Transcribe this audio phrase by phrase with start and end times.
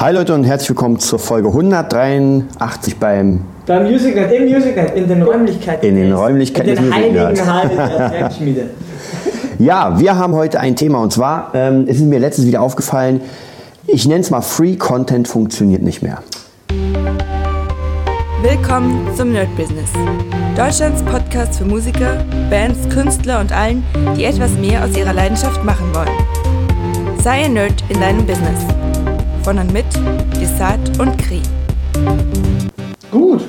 [0.00, 5.22] Hi Leute und herzlich willkommen zur Folge 183 beim beim MusicNet, im MusicNet, in den
[5.22, 5.84] Räumlichkeiten.
[5.84, 8.70] In den Räumlichkeiten in den heiligen Hallen der Werkschmiede.
[9.58, 13.22] Ja, wir haben heute ein Thema und zwar ähm, ist mir letztens wieder aufgefallen,
[13.88, 16.22] ich nenne es mal Free Content funktioniert nicht mehr.
[18.40, 19.90] Willkommen zum Nerd Business.
[20.56, 23.82] Deutschlands Podcast für Musiker, Bands, Künstler und allen,
[24.16, 27.18] die etwas mehr aus ihrer Leidenschaft machen wollen.
[27.20, 28.64] Sei ein Nerd in deinem Business.
[29.48, 29.86] Von und mit
[30.38, 31.40] Desart und Kri.
[33.10, 33.48] Gut.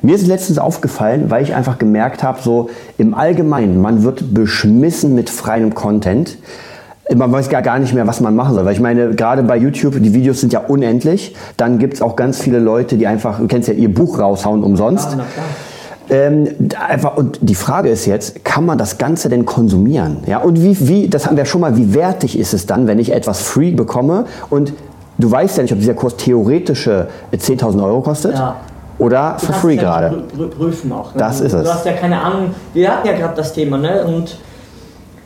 [0.00, 5.14] Mir ist letztens aufgefallen, weil ich einfach gemerkt habe, so im Allgemeinen, man wird beschmissen
[5.14, 6.38] mit freiem Content.
[7.14, 8.64] Man weiß gar, gar nicht mehr, was man machen soll.
[8.64, 11.36] Weil ich meine, gerade bei YouTube, die Videos sind ja unendlich.
[11.58, 14.64] Dann gibt es auch ganz viele Leute, die einfach, du kennst ja, ihr Buch raushauen
[14.64, 15.18] umsonst.
[15.18, 15.26] Ja,
[16.08, 16.48] ähm,
[16.88, 20.18] einfach, und die Frage ist jetzt, kann man das Ganze denn konsumieren?
[20.26, 22.98] Ja, und wie, wie, das haben wir schon mal, wie wertig ist es dann, wenn
[22.98, 24.72] ich etwas free bekomme und
[25.18, 28.34] du weißt ja nicht, ob dieser Kurs theoretische 10.000 Euro kostet.
[28.34, 28.56] Ja.
[28.98, 30.24] Oder for free gerade.
[30.56, 31.12] Prüfen auch.
[31.14, 31.18] Ne?
[31.18, 31.64] Das ist es.
[31.64, 32.54] Du hast ja keine Ahnung.
[32.72, 34.04] Wir hatten ja gerade das Thema, ne?
[34.04, 34.38] Und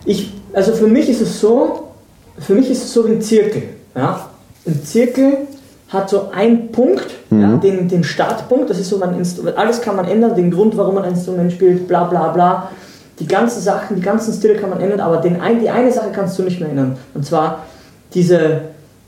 [0.05, 1.91] ich, also für mich ist es so,
[2.39, 3.63] für mich ist es so wie ein Zirkel.
[3.95, 4.21] Ja?
[4.67, 5.39] Ein Zirkel
[5.89, 7.43] hat so einen Punkt, mhm.
[7.43, 9.57] ja, den, den Startpunkt, das ist so Instrument.
[9.57, 12.71] Alles kann man ändern, den Grund, warum man ein Instrument spielt, bla bla bla.
[13.19, 16.09] Die ganzen Sachen, die ganzen Stile kann man ändern, aber den ein, die eine Sache
[16.13, 16.97] kannst du nicht mehr ändern.
[17.13, 17.65] Und zwar
[18.15, 18.63] diese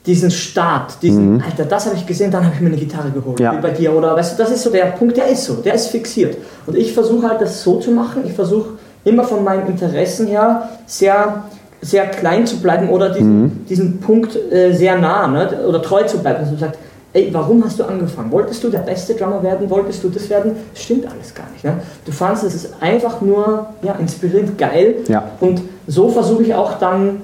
[0.06, 1.42] diesen Start, diesen, mhm.
[1.42, 3.56] Alter, das habe ich gesehen, dann habe ich mir eine Gitarre geholt, ja.
[3.56, 3.94] wie bei dir.
[3.94, 6.36] Oder weißt du, das ist so der Punkt, der ist so, der ist fixiert.
[6.66, 8.70] Und ich versuche halt das so zu machen, ich versuche
[9.04, 11.44] immer von meinen Interessen her sehr,
[11.80, 13.66] sehr klein zu bleiben oder diesen, mhm.
[13.68, 15.64] diesen Punkt äh, sehr nah ne?
[15.66, 16.40] oder treu zu bleiben.
[16.40, 16.78] Also sagt,
[17.12, 18.32] ey, warum hast du angefangen?
[18.32, 19.70] Wolltest du der beste Drummer werden?
[19.70, 20.56] Wolltest du das werden?
[20.72, 21.64] Das stimmt alles gar nicht.
[21.64, 21.74] Ne?
[22.04, 24.96] Du fandest es ist einfach nur ja, inspirierend, geil.
[25.08, 25.30] Ja.
[25.40, 27.20] Und so versuche ich auch dann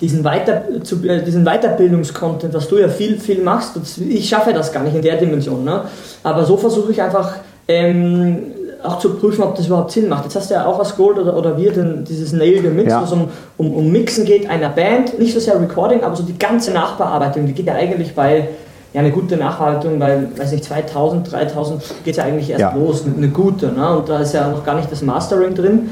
[0.00, 4.82] diesen, Weiter, äh, diesen Weiterbildungskontent, was du ja viel, viel machst, ich schaffe das gar
[4.82, 5.84] nicht in der Dimension, ne?
[6.22, 10.24] aber so versuche ich einfach ähm, auch zu prüfen, ob das überhaupt Sinn macht.
[10.24, 13.00] Jetzt hast du ja auch als Gold oder, oder wir den, dieses Nail Mix, ja.
[13.00, 16.22] wo es um, um, um Mixen geht einer Band, nicht so sehr Recording, aber so
[16.22, 18.48] die ganze Nachbearbeitung, die geht ja eigentlich bei
[18.94, 22.74] ja, eine gute Nachbearbeitung, bei, weiß nicht, 2000, 3000 geht ja eigentlich erst ja.
[22.74, 23.98] los, eine gute, ne?
[23.98, 25.90] und da ist ja noch gar nicht das Mastering drin.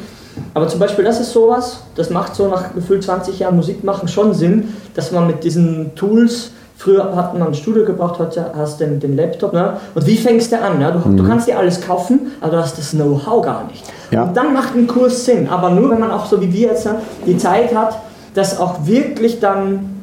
[0.55, 4.09] Aber zum Beispiel, das ist sowas, das macht so nach gefühlt 20 Jahren Musik machen
[4.09, 8.81] schon Sinn, dass man mit diesen Tools, früher hat man ein Studio gebraucht, heute hast
[8.81, 9.79] du den, den Laptop, ne?
[9.95, 10.79] und wie fängst du an?
[10.79, 10.93] Ne?
[10.93, 11.17] Du, mhm.
[11.17, 13.85] du kannst dir alles kaufen, aber du hast das Know-how gar nicht.
[14.11, 14.25] Ja.
[14.25, 16.87] Und dann macht ein Kurs Sinn, aber nur wenn man auch so wie wir jetzt
[16.87, 16.97] ne,
[17.27, 17.99] die Zeit hat,
[18.35, 19.96] das auch wirklich dann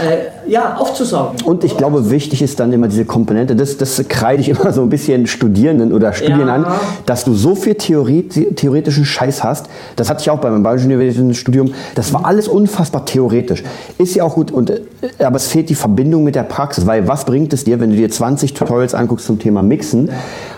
[0.00, 1.42] äh, ja, aufzusaugen.
[1.44, 4.82] Und ich glaube, wichtig ist dann immer diese Komponente, das, das kreide ich immer so
[4.82, 6.54] ein bisschen Studierenden oder Studien ja.
[6.54, 6.66] an,
[7.06, 9.66] dass du so viel Theorie, theoretischen Scheiß hast.
[9.96, 11.74] Das hatte ich auch bei meinem Bayerischen Studium.
[11.94, 13.62] Das war alles unfassbar theoretisch.
[13.98, 14.80] Ist ja auch gut, und, äh,
[15.18, 17.96] aber es fehlt die Verbindung mit der Praxis, weil was bringt es dir, wenn du
[17.96, 20.10] dir 20 Tutorials anguckst zum Thema Mixen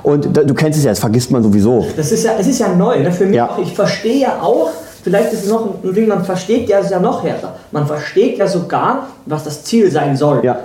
[0.03, 1.87] und du kennst es ja, das vergisst man sowieso.
[1.97, 3.13] Das ist ja, es ist ja neu, ne?
[3.13, 3.51] für mich ja.
[3.51, 3.59] auch.
[3.59, 4.71] Ich verstehe ja auch,
[5.05, 7.55] Vielleicht ist es noch ein Ding, man versteht ja, es ja noch härter.
[7.73, 10.43] Man versteht ja sogar, was das Ziel sein soll.
[10.43, 10.59] Ja.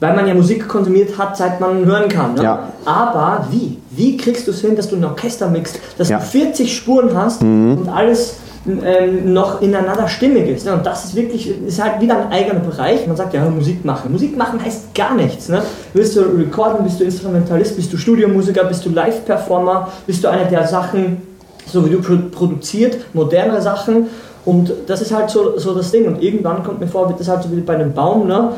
[0.00, 2.34] Weil man ja Musik konsumiert hat, seit man hören kann.
[2.34, 2.42] Ne?
[2.42, 2.68] Ja.
[2.84, 3.78] Aber wie?
[3.90, 6.18] Wie kriegst du es hin, dass du ein Orchester mixt, dass ja.
[6.18, 7.78] du 40 Spuren hast mhm.
[7.78, 8.36] und alles
[8.66, 10.66] ähm, noch ineinander stimmig ist.
[10.66, 10.74] Ne?
[10.74, 13.06] Und das ist wirklich, ist halt wieder ein eigener Bereich.
[13.06, 14.12] Man sagt ja, Musik machen.
[14.12, 15.48] Musik machen heißt gar nichts.
[15.48, 15.62] Ne?
[15.92, 20.44] Willst du recorden, bist du Instrumentalist, bist du Studiomusiker, bist du Live-Performer, bist du einer
[20.44, 21.33] der Sachen,
[21.66, 24.06] so wie du produziert, moderne Sachen.
[24.44, 26.06] Und das ist halt so, so das Ding.
[26.06, 28.26] Und irgendwann kommt mir vor, wird das halt so wie bei einem Baum.
[28.26, 28.50] Ne?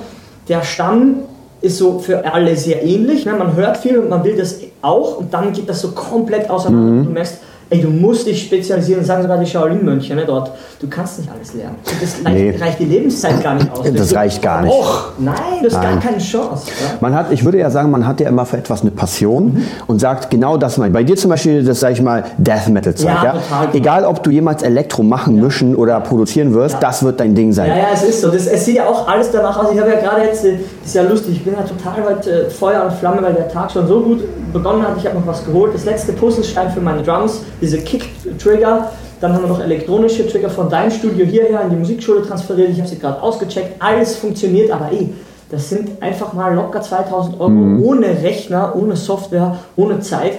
[0.48, 1.20] Der Stamm
[1.60, 3.24] ist so für alle sehr ähnlich.
[3.24, 3.34] Ne?
[3.34, 5.18] Man hört viel und man will das auch.
[5.18, 6.92] Und dann geht das so komplett auseinander.
[6.92, 7.04] Mhm.
[7.04, 7.38] Du merkst,
[7.68, 10.52] Ey, du musst dich spezialisieren, sagen sogar die Shaolin-Mönche ne, dort.
[10.78, 11.74] Du kannst nicht alles lernen.
[12.00, 12.54] Das nee.
[12.60, 13.84] reicht die Lebenszeit gar nicht aus.
[13.92, 14.72] Das reicht gar nicht.
[14.72, 16.68] Och, nein, das ist gar keine Chance.
[16.68, 16.98] Ja?
[17.00, 19.66] Man hat, ich würde ja sagen, man hat ja immer für etwas eine Passion mhm.
[19.88, 20.90] und sagt genau das mal.
[20.90, 23.08] Bei dir zum Beispiel, das sage ich mal, Death Metal Zeug.
[23.08, 23.32] Ja, ja?
[23.32, 27.52] Total Egal, ob du jemals Elektro machen, mischen oder produzieren wirst, das wird dein Ding
[27.52, 27.70] sein.
[27.70, 28.28] Ja, ja, es ist so.
[28.28, 29.72] Das, es sieht ja auch alles danach aus.
[29.72, 30.52] Ich habe ja gerade jetzt, das
[30.84, 33.72] ist ja lustig, ich bin ja total heute äh, Feuer und Flamme, weil der Tag
[33.72, 34.22] schon so gut
[34.52, 34.96] begonnen hat.
[34.98, 35.74] Ich habe noch was geholt.
[35.74, 38.08] Das letzte Puzzlestein für meine Drums, diese Kick
[38.38, 38.90] Trigger.
[39.20, 42.70] Dann haben wir noch elektronische Trigger von deinem Studio hierher in die Musikschule transferiert.
[42.70, 43.82] Ich habe sie gerade ausgecheckt.
[43.82, 45.14] Alles funktioniert, aber ey,
[45.50, 47.82] das sind einfach mal locker 2000 Euro mhm.
[47.82, 50.38] ohne Rechner, ohne Software, ohne Zeit,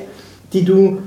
[0.53, 0.99] die du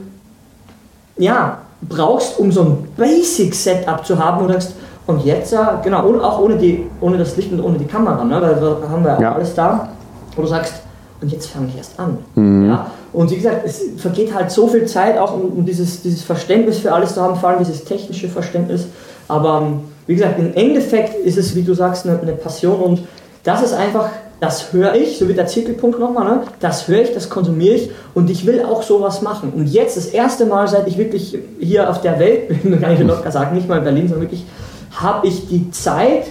[1.17, 4.45] ja, brauchst, um so ein Basic-Setup zu haben.
[4.45, 4.75] Und, sagst,
[5.07, 5.55] und jetzt,
[5.85, 9.05] genau, auch ohne, die, ohne das Licht und ohne die Kamera, ne, weil da haben
[9.05, 9.35] wir ja.
[9.35, 9.89] alles da.
[10.35, 10.75] Wo du sagst,
[11.21, 12.19] und jetzt fange ich erst an.
[12.35, 12.69] Mhm.
[12.69, 12.87] Ja?
[13.13, 16.79] Und wie gesagt, es vergeht halt so viel Zeit auch, um, um, dieses, dieses Verständnis
[16.79, 18.87] für alles zu haben, vor allem dieses technische Verständnis.
[19.29, 23.01] Aber ähm, wie gesagt, im Endeffekt ist es, wie du sagst, eine, eine Passion und
[23.43, 24.11] das ist einfach
[24.41, 26.43] das höre ich, so wie der Zirkelpunkt nochmal, ne?
[26.61, 29.53] das höre ich, das konsumiere ich und ich will auch sowas machen.
[29.55, 33.01] Und jetzt das erste Mal, seit ich wirklich hier auf der Welt bin, kann ich
[33.01, 34.45] locker sagen, nicht mal in Berlin, sondern wirklich,
[34.93, 36.25] habe ich die Zeit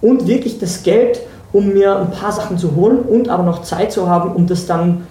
[0.00, 1.20] und wirklich das Geld,
[1.52, 4.66] um mir ein paar Sachen zu holen und aber noch Zeit zu haben, um das
[4.66, 5.06] dann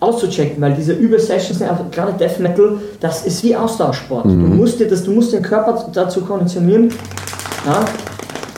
[0.00, 1.60] auszuchecken, weil diese Übelsessions,
[1.90, 4.26] gerade Death Metal, das ist wie Austauschsport.
[4.26, 4.50] Mhm.
[4.50, 6.90] Du, musst dir das, du musst den Körper dazu konditionieren,
[7.64, 7.84] ja,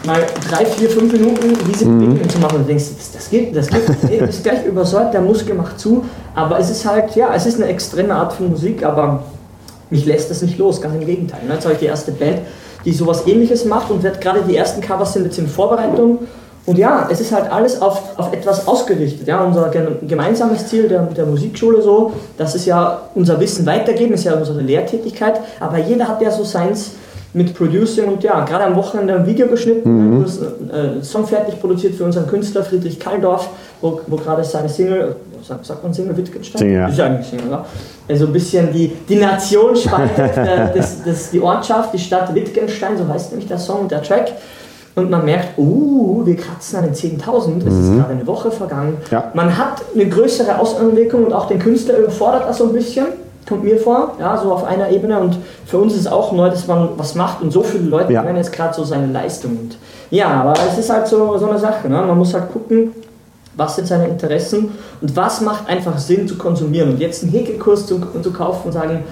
[0.05, 1.99] mal drei, vier, fünf Minuten diese mhm.
[1.99, 5.15] Bewegungen zu machen und du denkst, das, das geht, das geht, das ist gleich übersäuert,
[5.15, 6.05] der Muskel macht zu,
[6.35, 9.23] aber es ist halt, ja, es ist eine extreme Art von Musik, aber
[9.91, 11.41] mich lässt das nicht los, ganz im Gegenteil.
[11.47, 11.55] Ne?
[11.55, 12.41] Jetzt habe ich die erste Band,
[12.85, 16.21] die sowas ähnliches macht und wird gerade die ersten Covers sind jetzt in Vorbereitung
[16.69, 19.27] und ja, es ist halt alles auf, auf etwas ausgerichtet.
[19.27, 19.71] Ja, unser
[20.07, 24.61] gemeinsames Ziel der, der Musikschule so, das ist ja unser Wissen weitergeben, ist ja unsere
[24.61, 26.91] Lehrtätigkeit, aber jeder hat ja so seins
[27.33, 30.27] mit Producing und ja, gerade am Wochenende ein Video geschnitten, mhm.
[30.71, 33.49] einen äh, Song fertig produziert für unseren Künstler Friedrich Kalldorf,
[33.81, 36.59] wo, wo gerade seine Single, sagt, sagt man Single Wittgenstein?
[36.59, 36.89] Single, ja.
[36.89, 37.65] Ist ja eigentlich Single, ja.
[38.11, 42.99] Also ein bisschen die, die Nation spaltet, äh, das, das, die Ortschaft, die Stadt Wittgenstein,
[42.99, 44.33] so heißt nämlich der Song und der Track
[44.99, 47.99] und man merkt, oh, wir kratzen an den 10.000, es ist mhm.
[47.99, 48.99] gerade eine Woche vergangen.
[49.11, 49.31] Ja.
[49.35, 53.07] Man hat eine größere Außenwirkung und auch den Künstler überfordert das so ein bisschen,
[53.49, 55.19] kommt mir vor, ja, so auf einer Ebene.
[55.19, 58.23] Und für uns ist auch neu, dass man was macht und so viele Leute ja.
[58.23, 59.53] hören jetzt gerade so seine Leistung.
[59.53, 59.79] Und
[60.11, 62.03] ja, aber es ist halt so, so eine Sache, ne?
[62.03, 62.93] man muss halt gucken,
[63.57, 64.71] was sind seine Interessen
[65.01, 66.91] und was macht einfach Sinn zu konsumieren.
[66.91, 69.05] Und jetzt einen Häkelkurs zu, zu kaufen und sagen,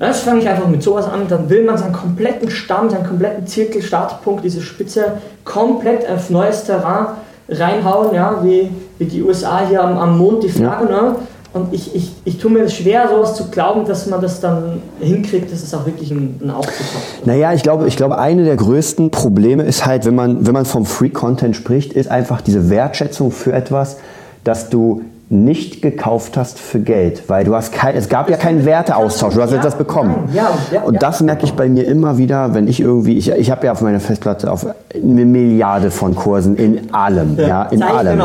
[0.00, 3.46] das fange ich einfach mit sowas an, dann will man seinen kompletten Stamm, seinen kompletten
[3.46, 7.08] Zirkel, Startpunkt, diese Spitze komplett auf neues Terrain
[7.50, 10.90] reinhauen, ja, wie, wie die USA hier am, am Mond die Flagge.
[10.90, 11.02] Ja.
[11.02, 11.16] Ne?
[11.52, 15.52] Und ich, ich, ich tue mir schwer, sowas zu glauben, dass man das dann hinkriegt,
[15.52, 17.26] dass es auch wirklich ein, ein Aufzug hat.
[17.26, 20.64] Naja, ich glaube, ich glaube, eine der größten Probleme ist halt, wenn man, wenn man
[20.64, 23.96] vom Free Content spricht, ist einfach diese Wertschätzung für etwas,
[24.44, 25.02] dass du
[25.32, 29.40] nicht gekauft hast für Geld, weil du hast kein, es gab ja keinen Werteaustausch, du
[29.40, 30.28] hast ja, etwas bekommen.
[30.34, 33.48] Ja, ja, und das merke ich bei mir immer wieder, wenn ich irgendwie, ich, ich
[33.48, 38.20] habe ja auf meiner Festplatte auf eine Milliarde von Kursen in allem, ja, in allem,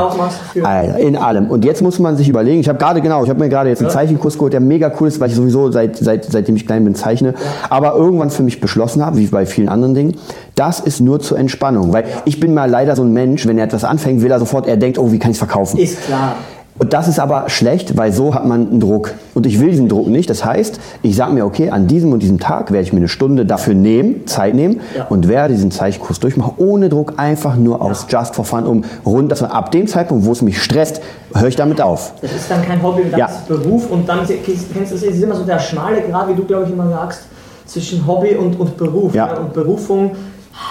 [0.98, 1.52] in allem.
[1.52, 3.82] Und jetzt muss man sich überlegen, ich habe gerade genau, ich habe mir gerade jetzt
[3.82, 6.84] einen Zeichenkurs geholt, der mega cool ist, weil ich sowieso seit, seit seitdem ich klein
[6.84, 7.36] bin zeichne,
[7.70, 10.16] aber irgendwann für mich beschlossen habe, wie bei vielen anderen Dingen,
[10.56, 13.66] das ist nur zur Entspannung, weil ich bin mal leider so ein Mensch, wenn er
[13.66, 15.78] etwas anfängt, will er sofort, er denkt, oh, wie kann ich es verkaufen?
[15.78, 16.38] Ist klar.
[16.78, 19.14] Und das ist aber schlecht, weil so hat man einen Druck.
[19.34, 20.30] Und ich will diesen Druck nicht.
[20.30, 23.08] Das heißt, ich sage mir, okay, an diesem und diesem Tag werde ich mir eine
[23.08, 25.06] Stunde dafür nehmen, Zeit nehmen ja.
[25.06, 28.20] und werde diesen Zeichenkurs durchmachen, ohne Druck, einfach nur aus ja.
[28.20, 31.02] Just for Fun, um rund, dass man ab dem Zeitpunkt, wo es mich stresst,
[31.34, 32.14] höre ich damit auf.
[32.22, 33.26] Das ist dann kein Hobby, das ja.
[33.28, 33.90] ist Beruf.
[33.90, 36.72] Und dann kennst du, es ist immer so der schmale Grad, wie du, glaube ich,
[36.72, 37.22] immer sagst,
[37.66, 39.16] zwischen Hobby und, und Beruf.
[39.16, 39.38] Ja.
[39.38, 40.12] Und Berufung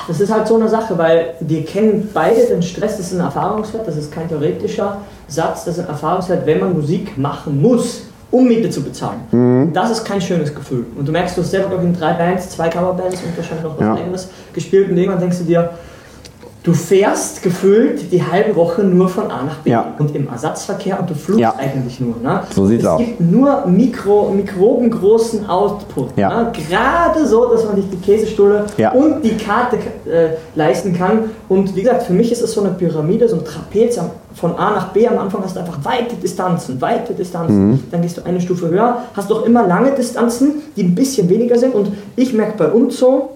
[0.08, 3.20] das ist halt so eine Sache, weil wir kennen beide den Stress, das ist ein
[3.20, 4.98] Erfahrungswert, das ist kein theoretischer
[5.28, 9.20] Satz, das ist ein Erfahrungswert, wenn man Musik machen muss, um Miete zu bezahlen.
[9.30, 9.72] Mhm.
[9.72, 10.86] Das ist kein schönes Gefühl.
[10.96, 13.64] Und du merkst, du hast selber, glaube ich, in drei Bands, zwei Coverbands und wahrscheinlich
[13.64, 13.94] noch was ja.
[13.94, 15.70] eigenes gespielt und irgendwann denkst du dir,
[16.64, 19.92] Du fährst gefühlt die halbe Woche nur von A nach B ja.
[19.98, 21.54] und im Ersatzverkehr und du flugst ja.
[21.58, 22.14] eigentlich nur.
[22.22, 22.40] Ne?
[22.54, 23.02] So sieht's aus.
[23.02, 26.16] Es gibt nur Mikro, mikrobengroßen Output.
[26.16, 26.44] Ja.
[26.44, 26.52] Ne?
[26.70, 28.64] Gerade so, dass man sich die Käsestulle
[28.94, 29.76] und die Karte
[30.10, 31.32] äh, leisten kann.
[31.50, 34.00] Und wie gesagt, für mich ist es so eine Pyramide, so ein Trapez.
[34.32, 37.72] Von A nach B am Anfang hast du einfach weite Distanzen, weite Distanzen.
[37.72, 37.82] Mhm.
[37.90, 41.58] Dann gehst du eine Stufe höher, hast doch immer lange Distanzen, die ein bisschen weniger
[41.58, 41.74] sind.
[41.74, 43.33] Und ich merke bei uns so,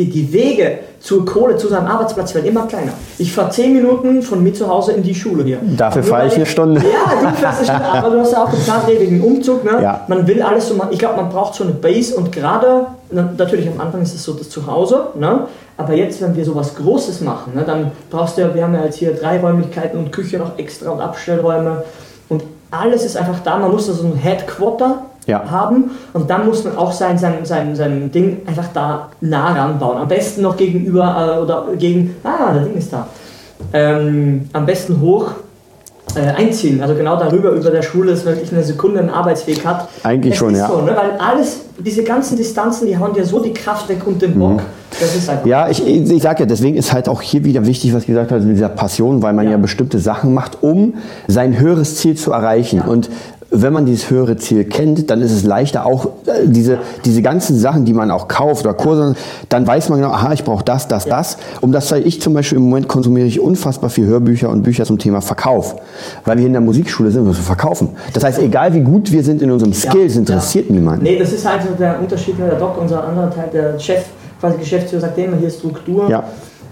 [0.00, 2.92] die, die Wege zur Kohle, zu seinem Arbeitsplatz werden immer kleiner.
[3.18, 5.58] Ich fahre zehn Minuten von mir zu Hause in die Schule hier.
[5.76, 6.80] Dafür fahre ich eine Stunde.
[6.80, 9.64] Ja, du fährst eine Stunde, aber du hast ja auch geplant, wegen Umzug.
[9.64, 9.82] Ne?
[9.82, 10.04] Ja.
[10.08, 10.90] Man will alles so machen.
[10.92, 14.32] Ich glaube, man braucht so eine Base und gerade, natürlich am Anfang ist es so
[14.32, 15.46] das Zuhause, ne?
[15.76, 18.84] aber jetzt, wenn wir sowas Großes machen, ne, dann brauchst du ja, wir haben ja
[18.84, 21.84] jetzt hier drei Räumlichkeiten und Küche noch extra und Abstellräume
[22.28, 23.58] und alles ist einfach da.
[23.58, 25.50] Man muss da so ein Headquarter ja.
[25.50, 25.90] haben.
[26.12, 29.98] Und dann muss man auch sein, sein, sein, sein Ding einfach da nah ranbauen.
[29.98, 33.06] Am besten noch gegenüber äh, oder gegen, ah, der Ding ist da.
[33.72, 35.32] Ähm, am besten hoch
[36.16, 36.80] äh, einziehen.
[36.82, 39.88] Also genau darüber, über der Schule, dass wirklich eine Sekunde einen Arbeitsweg hat.
[40.02, 40.68] Eigentlich es schon, ja.
[40.68, 40.92] So, ne?
[40.96, 44.54] Weil alles, diese ganzen Distanzen, die hauen dir so die Kraft weg und den Bock.
[44.54, 44.60] Mhm.
[44.98, 47.94] Das ist halt ja, ich, ich sage ja, deswegen ist halt auch hier wieder wichtig,
[47.94, 50.94] was gesagt hat, mit dieser Passion, weil man ja, ja bestimmte Sachen macht, um
[51.28, 52.78] sein höheres Ziel zu erreichen.
[52.78, 52.86] Ja.
[52.86, 53.08] Und
[53.50, 57.58] wenn man dieses höhere Ziel kennt, dann ist es leichter auch äh, diese, diese ganzen
[57.58, 59.14] Sachen, die man auch kauft oder Kurse,
[59.48, 61.16] dann weiß man genau, aha, ich brauche das, das, ja.
[61.16, 61.36] das.
[61.60, 64.84] Um das sei ich zum Beispiel im Moment konsumiere ich unfassbar viel Hörbücher und Bücher
[64.84, 65.76] zum Thema Verkauf,
[66.24, 67.90] weil wir in der Musikschule sind, müssen wir verkaufen.
[68.12, 70.20] Das heißt, egal wie gut wir sind in unserem Skills, ja.
[70.20, 70.74] interessiert ja.
[70.74, 71.02] niemanden.
[71.02, 74.04] Nee, das ist halt so der Unterschied, der Doc, unser anderer Teil, der Chef,
[74.38, 76.08] quasi Geschäftsführer, sagt immer hier Struktur.
[76.08, 76.24] Ja.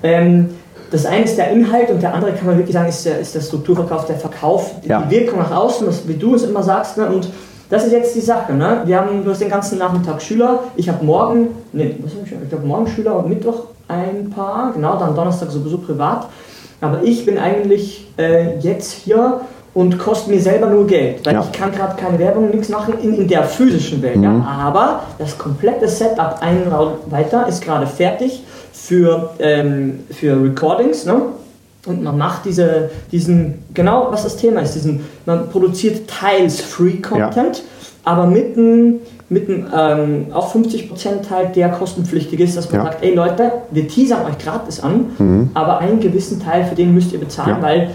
[0.03, 0.51] Ähm,
[0.91, 3.35] das eine ist der Inhalt und der andere kann man wirklich sagen, ist der, ist
[3.35, 5.03] der Strukturverkauf, der Verkauf, Ja.
[5.03, 6.97] die Wirkung nach außen, das, wie du es immer sagst.
[6.97, 7.07] Ne?
[7.07, 7.29] Und
[7.71, 8.55] das ist jetzt die Sache.
[8.55, 8.83] Ne?
[8.87, 10.61] Wir haben du hast den ganzen Nachmittag Schüler.
[10.77, 14.73] Ich habe morgen, nee, was hab ich, ich glaube morgen Schüler und Mittwoch ein paar,
[14.73, 16.27] genau, dann Donnerstag sowieso privat.
[16.81, 19.41] Aber ich bin eigentlich äh, jetzt hier
[19.75, 21.41] und koste mir selber nur Geld, weil Ja.
[21.43, 24.17] ich kann gerade keine Werbung, nichts machen in, in der physischen Welt.
[24.23, 24.47] Ja?
[24.49, 28.43] Aber das komplette Setup einen Raum weiter ist gerade fertig
[28.79, 31.05] für, ähm, für Recordings.
[31.05, 31.21] Ne?
[31.87, 36.97] Und man macht diese, diesen, genau was das Thema ist, diesen, man produziert teils Free
[37.01, 37.63] Content,
[38.05, 38.97] aber mit einem,
[39.29, 42.87] mit einem ähm, auch 50% Teil, der kostenpflichtig ist, dass man Ja.
[42.93, 47.13] sagt, ey Leute, wir teasern euch gratis an, aber einen gewissen Teil, für den müsst
[47.13, 47.63] ihr bezahlen, Ja.
[47.63, 47.91] weil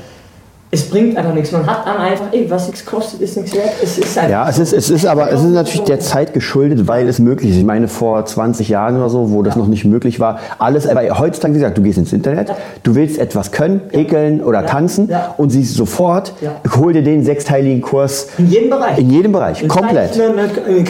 [0.74, 1.52] es bringt einfach nichts.
[1.52, 3.70] Man hat dann einfach, ey, was nichts kostet, ist nichts wert.
[3.82, 6.88] Es ist einfach Ja, es ist, es ist aber es ist natürlich der Zeit geschuldet,
[6.88, 7.58] weil es möglich ist.
[7.58, 11.02] Ich meine, vor 20 Jahren oder so, wo das noch nicht möglich war, alles, aber
[11.20, 12.52] heutzutage, wie gesagt, du gehst ins Internet,
[12.82, 14.66] du willst etwas können, häkeln oder Ja.
[14.68, 15.36] tanzen Ja.
[15.38, 16.52] und siehst sofort, Ja.
[16.76, 18.98] hol dir den sechsteiligen Kurs in jedem Bereich.
[18.98, 20.16] in jedem Bereich, In komplett.
[20.16, 20.50] Zeichnen,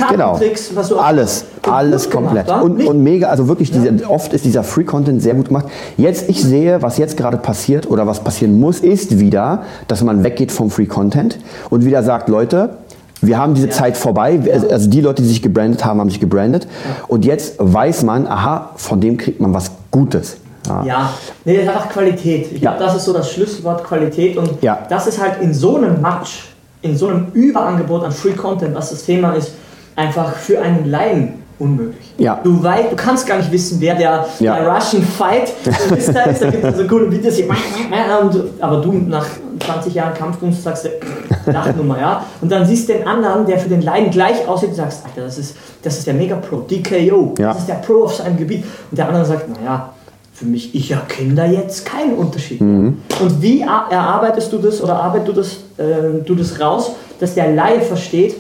[0.10, 0.40] Genau.
[0.76, 2.48] Was du Alles, alles gemacht, komplett.
[2.48, 2.62] wa?
[2.62, 5.66] Und, und mega, also wirklich, diese, oft ist dieser Free-Content sehr gut gemacht.
[5.98, 10.24] Jetzt, ich sehe, was jetzt gerade passiert oder was passieren muss, ist wieder, dass man
[10.24, 11.40] weggeht vom Free-Content
[11.70, 12.78] und wieder sagt, Leute,
[13.22, 14.40] wir haben diese Zeit vorbei.
[14.70, 16.68] Also- die Leute, die sich gebrandet haben, haben sich gebrandet.
[17.08, 20.38] Und jetzt weiß man, aha, von dem kriegt man was Gutes.
[20.68, 20.84] Ja.
[20.86, 21.10] Ja,
[21.46, 22.52] nee, das ist einfach Qualität.
[22.54, 22.72] Ich Ja.
[22.72, 24.80] glaube, das ist so das Schlüsselwort Qualität und Ja.
[24.90, 28.90] das ist halt in so einem Match, in so einem Überangebot an Free Content, was
[28.92, 29.52] das Thema ist,
[29.96, 32.14] einfach für einen Laien unmöglich.
[32.18, 32.40] Ja.
[32.44, 34.56] Du weißt, du kannst gar nicht wissen, wer der, Ja.
[34.60, 35.52] der Russian Fight
[35.98, 36.14] ist.
[36.14, 39.26] Da, gibt es so coole Videos, und, aber du nach
[39.66, 40.90] 20 Jahren Kampfkunst sagst, du,
[41.52, 42.26] Lachnummer, ja.
[42.42, 45.22] Und dann siehst du den anderen, der für den Laien gleich aussieht und sagst, Alter,
[45.26, 47.50] das ist, das ist der Mega-Pro, DKO, Ja.
[47.50, 48.64] das ist der Pro auf seinem Gebiet.
[48.92, 49.90] Und der andere sagt, naja,
[50.34, 52.60] für mich, ich erkenne da jetzt keinen Unterschied.
[52.60, 52.98] Mhm.
[53.22, 57.36] Und wie er- erarbeitest du das oder arbeitest du das, äh, du das raus, dass
[57.36, 58.36] der Laie versteht,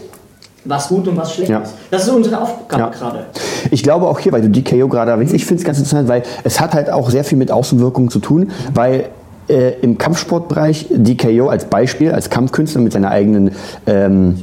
[0.65, 1.59] was gut und was schlecht Ja.
[1.59, 1.73] ist?
[1.91, 2.89] Das ist unsere Aufgabe Ja.
[2.89, 3.25] gerade.
[3.71, 6.23] Ich glaube auch hier, weil du DKO gerade erwähnst, ich finde es ganz interessant, weil
[6.43, 9.09] es hat halt auch sehr viel mit Außenwirkungen zu tun, weil
[9.49, 13.51] äh, im Kampfsportbereich DKO als Beispiel, als Kampfkünstler mit seiner eigenen
[13.87, 14.35] ähm,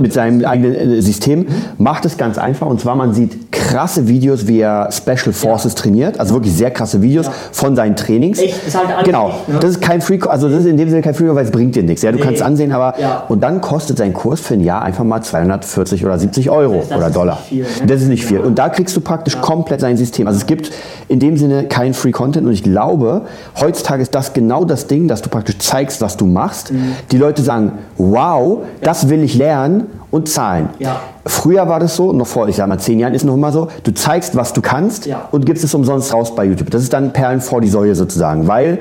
[0.00, 1.46] mit seinem eigenen äh, System
[1.78, 6.18] macht es ganz einfach und zwar man sieht krasse Videos, wie er Special Forces trainiert,
[6.20, 7.32] also wirklich sehr krasse Videos Ja.
[7.52, 8.38] von seinen Trainings.
[8.38, 9.28] Echt, ist halt genau.
[9.28, 9.58] echt, ne?
[9.60, 11.74] Das ist kein Free, also das ist in dem Sinne kein Free, weil es bringt
[11.76, 12.02] dir nichts.
[12.02, 12.24] Ja, du Nee.
[12.24, 13.24] kannst ansehen, aber Ja.
[13.28, 16.88] und dann kostet sein Kurs für ein Jahr einfach mal 240 oder 70 Euro Das-
[16.88, 17.36] das oder Dollar.
[17.48, 17.68] viel, ne?
[17.86, 18.40] Das ist nicht viel.
[18.40, 20.26] Und da kriegst du praktisch komplett sein System.
[20.26, 20.70] Also es gibt
[21.12, 23.22] in dem Sinne kein Free Content und ich glaube,
[23.60, 26.72] heutzutage ist das genau das Ding, dass du praktisch zeigst, was du machst.
[26.72, 26.94] Mhm.
[27.10, 30.70] Die Leute sagen, wow, das will ich lernen und zahlen.
[30.78, 31.00] Ja.
[31.26, 33.68] Früher war das so, noch vor, ich sag mal, zehn Jahren ist noch immer so,
[33.84, 35.28] du zeigst, was du kannst Ja.
[35.32, 36.70] und gibst es umsonst raus bei YouTube.
[36.70, 38.78] Das ist dann Perlen vor die Säue sozusagen, weil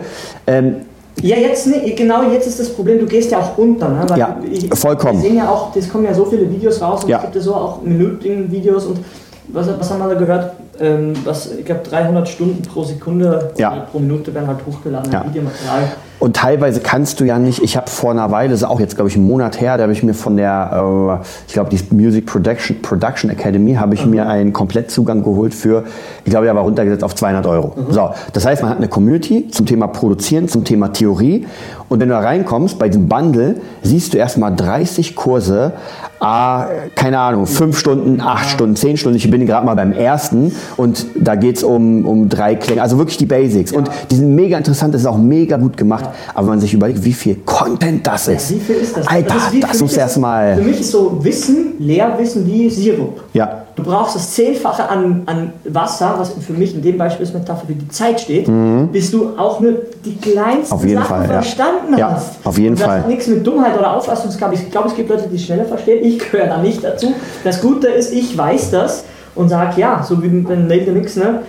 [0.47, 0.75] ähm,
[1.21, 3.89] Ja, jetzt nee, genau jetzt ist das Problem, du gehst ja auch unter.
[3.89, 4.05] Ne?
[4.07, 4.37] Weil Ja,
[4.73, 5.21] vollkommen.
[5.21, 7.17] Wir sehen ja auch, es kommen ja so viele Videos raus und Ja.
[7.17, 8.99] es gibt ja so auch minütigen Videos und
[9.49, 10.53] was, was haben wir da gehört?
[10.81, 13.85] Ähm, was, ich glaube 300 Stunden pro Sekunde Ja.
[13.91, 15.23] pro Minute werden halt hochgeladen, Ja.
[15.27, 15.83] Videomaterial.
[16.17, 18.95] Und teilweise kannst du ja nicht, ich habe vor einer Weile, das ist auch jetzt
[18.95, 21.79] glaube ich einen Monat her, da habe ich mir von der, äh, ich glaube die
[21.95, 25.83] Music Production, Production Academy, habe ich mir einen Komplettzugang geholt für,
[26.23, 27.75] ich glaube der war runtergesetzt auf 200 Euro.
[27.89, 31.47] So, das heißt man hat eine Community zum Thema Produzieren, zum Thema Theorie
[31.89, 35.73] und wenn du da reinkommst, bei diesem Bundle, siehst du erstmal 30 Kurse,
[36.19, 40.55] ah, keine Ahnung, 5 Stunden, 8 Stunden, 10 Stunden, ich bin gerade mal beim ersten
[40.77, 44.35] und da geht es um, um drei Klänge, also wirklich die Basics und die sind
[44.35, 47.35] mega interessant, das ist auch mega gut gemacht, aber wenn man sich überlegt, wie viel
[47.45, 49.07] Content das ist, Wie viel ist das?
[49.07, 52.45] Alter, ist wie- das, für mich muss ist- erstmal, Für mich ist so Wissen, Lehrwissen
[52.47, 53.21] wie Sirup.
[53.33, 57.73] ja, Du brauchst das Zehnfache an, an Wasser, was für mich in dem Beispielsmetapher für
[57.73, 58.47] die Zeit steht,
[58.91, 59.73] bis du auch nur
[60.05, 60.79] die kleinsten Mhm.
[60.79, 61.31] Auf jeden Sachen Fall, ja.
[61.31, 62.31] verstanden Ja, hast.
[62.43, 62.99] auf jeden Und das Fall.
[62.99, 64.55] hat nichts mit Dummheit oder Auffassungsgabe.
[64.55, 66.03] Ich glaube, es gibt Leute, die schneller verstehen.
[66.03, 67.13] Ich gehöre da nicht dazu.
[67.45, 71.41] Das Gute ist, ich weiß das und sage, ja, so wie Nail the Mix, ne?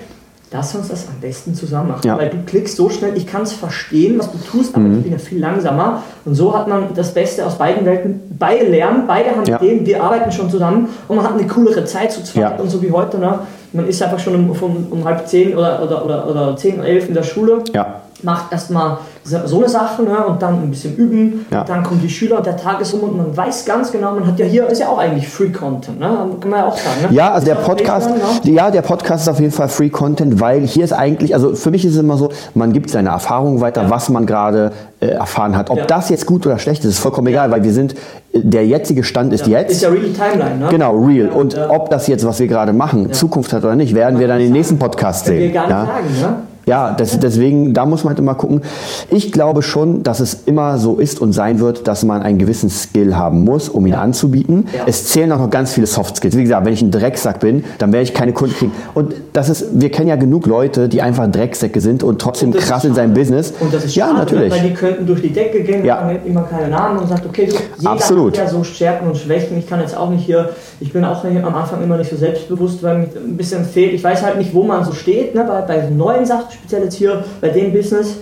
[0.54, 2.06] Lass uns das am besten zusammen machen.
[2.06, 2.14] Ja.
[2.14, 2.18] Mhm.
[2.18, 5.12] Weil du klickst so schnell, ich kann es verstehen, was du tust, aber ich bin
[5.12, 6.02] ja viel langsamer.
[6.26, 8.20] Und so hat man das Beste aus beiden Welten.
[8.38, 9.56] Beide lernen, beide haben Ja.
[9.56, 12.42] Ideen, wir arbeiten schon zusammen und man hat eine coolere Zeit zu zweit.
[12.42, 12.56] Ja.
[12.56, 13.38] Und so wie heute, ne?
[13.72, 17.08] man ist einfach schon um, um, um halb zehn oder, oder, oder, oder zehn, elf
[17.08, 17.64] in der Schule.
[17.72, 18.02] ja.
[18.24, 20.24] Macht erstmal so so eine Sache ne?
[20.26, 21.46] und dann ein bisschen üben.
[21.50, 21.64] Ja.
[21.64, 24.26] Dann kommen die Schüler und der Tag ist um und man weiß ganz genau, man
[24.26, 26.06] hat ja hier, ist ja auch eigentlich Free Content, ne?
[26.40, 27.02] kann man ja auch sagen.
[27.10, 27.16] Ne?
[27.16, 28.52] Ja, also der Podcast, echt, ne?
[28.52, 31.70] ja, der Podcast ist auf jeden Fall Free Content, weil hier ist eigentlich, also für
[31.70, 33.90] mich ist es immer so, man gibt seine Erfahrungen weiter, Ja.
[33.90, 35.70] was man gerade äh, erfahren hat.
[35.70, 35.84] Ob Ja.
[35.86, 37.94] das jetzt gut oder schlecht ist, ist vollkommen egal, weil wir sind,
[38.32, 39.72] äh, der jetzige Stand ist jetzt.
[39.72, 40.66] Ist ja really Timeline, ne?
[40.70, 41.28] Genau, real.
[41.28, 44.40] Und, ob das jetzt, was wir gerade machen, Zukunft hat oder nicht, werden wir dann
[44.40, 45.54] im nächsten Podcast Können wir sehen.
[45.54, 46.36] gar nicht sagen, ne?
[46.66, 48.62] Ja, das, deswegen, da muss man halt immer gucken.
[49.10, 52.70] Ich glaube schon, dass es immer so ist und sein wird, dass man einen gewissen
[52.70, 54.00] Skill haben muss, um ihn Ja.
[54.00, 54.68] anzubieten.
[54.72, 54.82] Ja.
[54.86, 56.36] Es zählen auch noch ganz viele Soft Skills.
[56.36, 58.72] Wie gesagt, wenn ich ein Drecksack bin, dann werde ich keine Kunden kriegen.
[58.94, 62.58] Und das ist, wir kennen ja genug Leute, die einfach Drecksäcke sind und trotzdem Und
[62.58, 63.12] krass in seinem.
[63.12, 63.52] Business.
[63.60, 64.52] Und das ist ja, schade, natürlich.
[64.52, 66.02] weil die könnten durch die Decke gehen, Ja.
[66.04, 68.38] man immer keine Namen und sagt, okay, du, jeder Absolut.
[68.38, 69.58] hat ja so Stärken und Schwächen.
[69.58, 70.50] Ich kann jetzt auch nicht hier,
[70.80, 73.92] ich bin auch am Anfang immer nicht so selbstbewusst, weil mir ein bisschen fehlt.
[73.92, 76.94] Ich weiß halt nicht, wo man so steht, ne, bei, bei neuen Sachen, speziell jetzt
[76.94, 78.14] hier bei dem Business,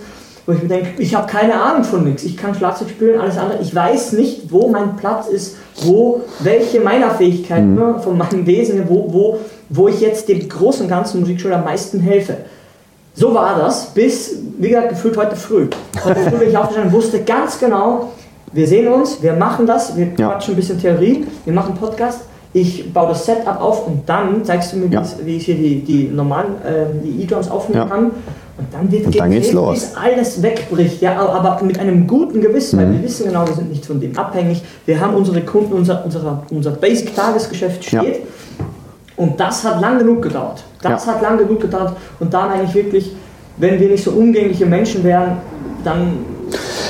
[0.45, 2.23] wo ich mir denke, ich habe keine Ahnung von nichts.
[2.23, 3.59] Ich kann Schlagzeug spielen, alles andere.
[3.61, 8.83] Ich weiß nicht, wo mein Platz ist, wo, welche meiner Fähigkeiten, ne, von meinem Wesen,
[8.87, 12.37] wo, wo, wo ich jetzt dem großen und ganzen Musikschule am meisten helfe.
[13.13, 15.67] So war das bis, wie gesagt, gefühlt heute früh.
[16.03, 18.11] Heute früh bin ich aufgestanden wusste ganz genau,
[18.53, 20.29] wir sehen uns, wir machen das, wir Ja.
[20.29, 22.21] quatschen ein bisschen Theorie, wir machen Podcast,
[22.53, 25.03] ich baue das Setup auf und dann zeigst du mir, wie Ja.
[25.23, 26.55] wie ich hier die, die normalen
[27.03, 27.87] die E-Drums aufnehmen Ja.
[27.87, 28.05] kann.
[28.57, 29.73] Und dann wird Und dann geht's los.
[29.73, 32.93] bis alles wegbricht, ja, aber mit einem guten Gewissen, weil Mhm.
[32.97, 34.61] wir wissen genau, wir sind nicht von dem abhängig.
[34.85, 38.01] Wir haben unsere Kunden, unser, unser, unser Basic-Tagesgeschäft Ja.
[38.01, 38.19] steht.
[39.17, 40.63] Und das hat lang genug gedauert.
[40.81, 41.13] Das Ja.
[41.13, 41.95] hat lang genug gedauert.
[42.19, 43.15] Und dann eigentlich wirklich,
[43.57, 45.37] wenn wir nicht so umgängliche Menschen wären,
[45.83, 46.17] dann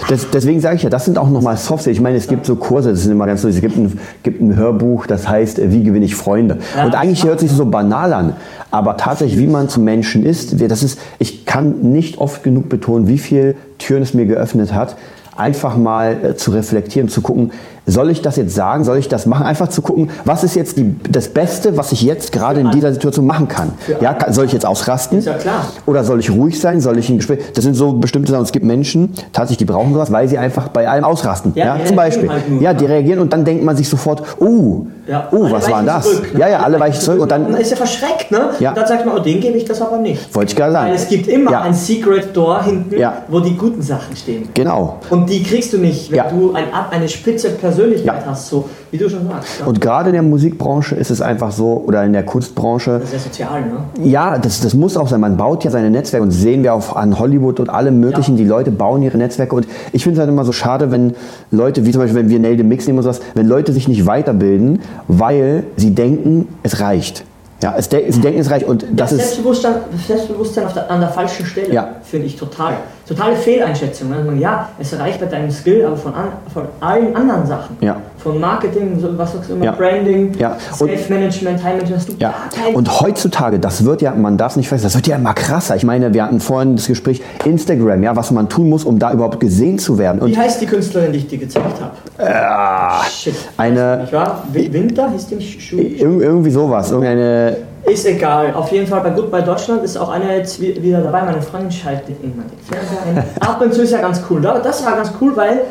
[0.10, 1.98] Das, deswegen sage ich ja, das sind auch nochmal Soft Skills.
[1.98, 3.64] Ich meine, es gibt so Kurse, das sind immer ganz lustig.
[3.64, 6.58] Es gibt ein, gibt ein Hörbuch, das heißt, äh, wie gewinne ich Freunde?
[6.76, 6.86] Ja.
[6.86, 8.34] Und eigentlich hört sich so banal an.
[8.72, 13.08] Aber tatsächlich, wie man zum Menschen ist, das ist, ich kann nicht oft genug betonen,
[13.08, 14.96] wie viel Türen es mir geöffnet hat,
[15.36, 17.52] einfach mal äh, zu reflektieren, zu gucken,
[17.88, 19.44] soll ich das jetzt sagen, soll ich das machen?
[19.46, 22.94] Einfach zu gucken, was ist jetzt die, das Beste, was ich jetzt gerade in dieser
[22.94, 23.74] Situation machen kann?
[24.02, 25.18] Ja, soll ich jetzt ausrasten?
[25.18, 25.66] Ist ja klar.
[25.88, 26.80] Oder soll ich ruhig sein?
[26.80, 27.40] Soll ich ein Gespräch?
[27.56, 28.44] Das sind so bestimmte Sachen.
[28.44, 31.54] Es gibt Menschen, tatsächlich, die brauchen sowas, weil sie einfach bei allem ausrasten.
[31.56, 32.30] Ja, Ja, zum Beispiel.
[32.30, 35.70] halt nur, ja, die reagieren und dann denkt man sich sofort, oh, Ja, oh, was
[35.70, 36.06] war das?
[36.10, 36.40] zurück, ne?
[36.40, 38.52] Ja, ja, alle weichen zurück und man dann ist ja verschreckt, ne?
[38.60, 38.70] Ja.
[38.70, 40.34] Und dann sagt man, oh, den gebe ich das aber nicht.
[40.34, 40.88] wollte ich gerade sagen.
[40.88, 43.24] Weil es gibt immer ja, ein Secret Door hinten, Ja.
[43.28, 44.48] wo die guten Sachen stehen.
[44.54, 45.00] Genau.
[45.10, 46.30] Und die kriegst du nicht, wenn Ja.
[46.30, 49.62] du ein, eine spitze Persönlichkeit hast, so wie du schon sagst.
[49.66, 53.14] Und gerade in der Musikbranche ist es einfach so, oder in der Kunstbranche, das ist
[53.14, 54.08] ja sozial, ne?
[54.10, 55.20] Ja, das, das muss auch sein.
[55.20, 58.38] Man baut ja seine Netzwerke und sehen wir auch an Hollywood und allem möglichen.
[58.38, 61.16] Die Leute bauen ihre Netzwerke und ich finde es halt immer so schade, wenn
[61.52, 63.88] Leute, wie zum Beispiel, wenn wir Nail the Mix nehmen und sowas, wenn Leute sich
[63.88, 67.24] nicht weiterbilden, weil sie denken, es reicht.
[67.62, 69.74] Ja, es de sie denken, es reicht und das ja, ist, Selbstbewusstsein,
[70.08, 71.90] Selbstbewusstsein auf der, an der falschen Stelle, Ja.
[72.04, 72.74] finde ich total.
[73.08, 74.10] Totale Fehleinschätzung.
[74.10, 77.78] Man, ja, es reicht bei deinem Skill, aber von, an, von allen anderen Sachen.
[77.82, 77.98] Ja.
[78.24, 79.72] Von Marketing, so, was sagst du immer, Ja.
[79.72, 80.56] Branding, Ja.
[80.74, 82.34] Self-Management, Time-Management, du ja.
[82.74, 85.76] Und heutzutage, das wird ja, man darf es nicht vergessen, das wird ja immer krasser.
[85.76, 89.12] Ich meine, wir hatten vorhin das Gespräch Instagram, ja, was man tun muss, um da
[89.12, 90.22] überhaupt gesehen zu werden.
[90.22, 93.06] Und Wie heißt die Künstlerin, die ich dir gezeigt habe?
[93.10, 93.34] Shit.
[93.58, 94.44] eine, Nicht wahr?
[94.54, 95.78] Wi- Winter hieß die nicht Schuh?
[95.78, 98.54] ir irgendwie sowas, irgendeine, Ist egal.
[98.54, 101.24] Auf jeden Fall bei Goodbye Deutschland ist auch eine jetzt wi- wieder dabei.
[101.24, 103.24] Meine Freundin schaltet immer den Fernseher ein.
[103.40, 104.40] Ab und zu ist ja ganz cool.
[104.42, 105.62] Da- Das war ganz cool, weil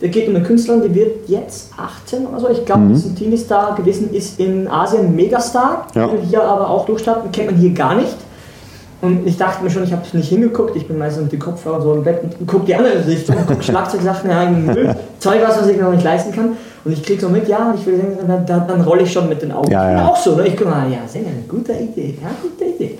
[0.00, 2.48] es geht um eine Künstlerin, die wird jetzt 18 oder so.
[2.50, 2.94] Ich glaube, Mhm.
[2.94, 5.86] ist ein Teenie-Star gewesen, ist in Asien Megastar.
[5.94, 6.08] Ja.
[6.28, 8.16] Hier aber auch durchstarten, kennt man hier gar nicht.
[9.00, 10.74] Und ich dachte mir schon, ich habe nicht hingeguckt.
[10.74, 13.46] Ich bin meistens mit den Kopfhörern so im Bett und gucke die andere Richtung und
[13.46, 16.56] gucke Schlagzeugsachen, ja, Müll, Zeug, was, was ich mir noch nicht leisten kann.
[16.84, 19.28] Und ich kriege so mit, ja, ich will singen, dann, dann, dann rolle ich schon
[19.28, 19.70] mit den Augen.
[19.70, 20.08] Ja, ja.
[20.08, 20.46] auch so, ne?
[20.48, 22.98] Ich gucke mal, ja, singen, gute Idee, ja, gute Idee.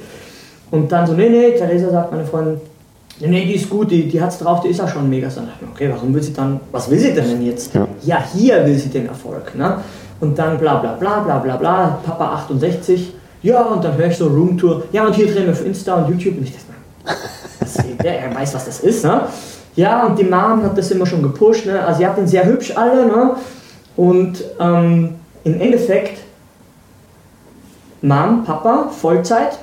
[0.71, 2.61] Und dann so, nee, nee, Theresa sagt meine Freundin,
[3.21, 5.29] nee, nee, die ist gut, die, die hat's drauf, die ist ja schon mega.
[5.29, 7.73] Dann dachte ich mir, okay, warum will sie dann, was will sie denn, denn jetzt?
[8.05, 8.23] Ja.
[8.35, 9.79] hier will sie den Erfolg, ne?
[10.21, 14.17] Und dann bla bla bla bla bla bla, Papa 68, ja, und dann höre ich
[14.17, 16.39] so Roomtour, ja, und hier drehen wir für Insta und YouTube.
[16.39, 16.69] Und ich dachte
[18.03, 19.23] der, er weiß, was das ist, ne?
[19.77, 21.85] Ja, und die Mom hat das immer schon gepusht, ne?
[21.85, 23.37] Also, ihr habt den sehr hübsch alle, ne?
[23.97, 26.21] Und ähm, im Endeffekt,
[28.03, 29.59] Mom, Papa, Vollzeit,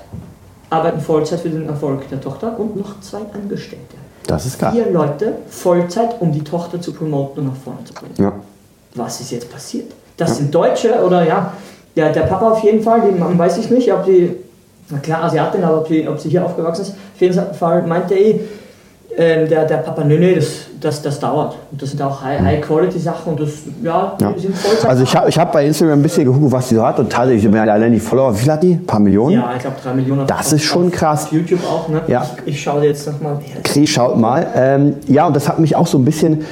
[0.69, 3.95] arbeiten Vollzeit für den Erfolg der Tochter und noch zwei Angestellte.
[4.25, 4.71] das ist klar.
[4.71, 8.13] Vier Leute Vollzeit, um die Tochter zu promoten und nach vorne zu bringen.
[8.17, 8.33] Ja.
[8.95, 9.91] Was ist jetzt passiert?
[10.17, 11.51] Das sind Deutsche oder ja,
[11.95, 14.35] der, der Papa auf jeden Fall, die Mom weiß ich nicht, ob die,
[14.89, 16.91] na klar Asiatin, aber ob sie, ob sie hier aufgewachsen ist.
[16.91, 18.39] Auf jeden Fall meinte eh,
[19.17, 20.47] ähm, der, der Papa, nee, nee, das,
[20.81, 21.55] das, das dauert.
[21.71, 23.49] Und das sind auch High-Quality-Sachen und das,
[23.83, 24.33] ja, Ja.
[24.37, 24.89] sind Vollzeit.
[24.89, 27.11] Also ich habe ich hab bei Instagram ein bisschen geguckt, was die so hat und
[27.11, 28.73] tatsächlich, ich meine, allein die Follower, wie viel hat die?
[28.73, 29.33] Ein paar Millionen?
[29.35, 30.27] ja, ich glaube drei Millionen.
[30.27, 31.25] Das auf- ist schon auf- krass.
[31.25, 32.01] Auf YouTube auch, ne?
[32.07, 32.25] Ja.
[32.45, 33.37] Ich, ich schaue jetzt nochmal.
[33.63, 34.45] Krie, schaut mal.
[34.55, 36.45] Ähm, ja, und das hat mich auch so ein bisschen.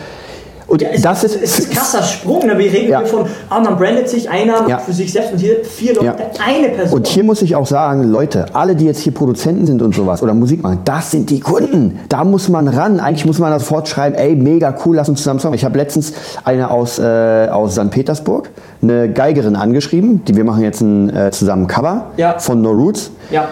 [0.74, 1.36] Und Ja, es, das ist.
[1.40, 2.48] es ist ein krasser Sprung.
[2.48, 2.58] Ne?
[2.58, 3.00] Wir reden Ja.
[3.00, 4.80] hier von, ah, man brandet sich einer Ja.
[4.80, 6.98] für sich selbst und hier vier Leute, eine Person.
[6.98, 10.24] Und hier muss ich auch sagen, Leute, alle, die jetzt hier Produzenten sind und sowas
[10.24, 12.00] oder Musik machen, das sind die Kunden.
[12.10, 13.00] Da muss man ran.
[13.00, 15.54] Eigentlich muss man sofort schreiben, ey, mega cool, lass uns zusammen Song.
[15.54, 17.92] Ich habe letztens eine aus, äh, aus St.
[17.92, 18.50] Petersburg,
[18.82, 22.08] eine Geigerin angeschrieben, die wir machen jetzt ein, äh, zusammen Cover
[22.40, 23.12] von No Roots.
[23.30, 23.48] ja.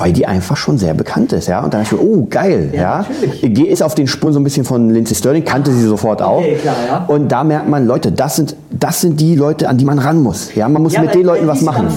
[0.00, 1.62] Weil die einfach schon sehr bekannt ist, ja.
[1.62, 3.04] Und dann dachte ich mir, oh geil, ja.
[3.42, 3.64] ja.
[3.64, 6.38] Ist auf den Spuren so ein bisschen von Lindsay Sterling, kannte sie sofort auch.
[6.38, 7.04] Okay, klar, ja.
[7.06, 10.22] Und da merkt man, Leute, das sind, das sind die Leute, an die man ran
[10.22, 10.54] muss.
[10.54, 11.88] Ja, man muss ja, mit den Leuten was machen.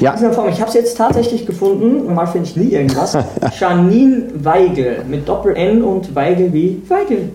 [0.00, 0.14] Ja.
[0.14, 2.06] Ich habe es jetzt tatsächlich gefunden.
[2.06, 3.16] Normal finde ich nie irgendwas.
[3.60, 7.28] Janine Weigel mit Doppel N und Weigel wie Weigel.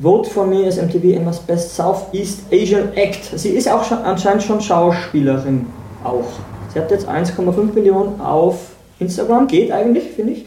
[0.00, 3.38] Vote for me as MTV Emma's Best Southeast Asian Act.
[3.38, 5.66] Sie ist auch schon, anscheinend schon Schauspielerin
[6.02, 6.24] auch.
[6.72, 10.46] Sie hat jetzt 1,5 Millionen auf Instagram, geht eigentlich, finde ich.